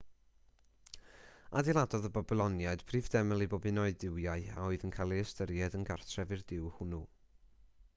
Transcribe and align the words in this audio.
adeiladodd 1.61 2.07
y 2.09 2.11
babyloniaid 2.15 2.85
prif 2.93 3.11
deml 3.17 3.47
i 3.47 3.49
bob 3.53 3.69
un 3.73 3.83
o'u 3.83 3.95
duwiau 4.05 4.49
a 4.55 4.67
oedd 4.71 4.89
yn 4.89 4.97
cael 4.97 5.15
eu 5.19 5.23
hystyried 5.25 5.79
yn 5.81 5.89
gartref 5.93 6.37
i'r 6.39 6.47
duw 6.55 6.75
hwnnw 6.81 7.05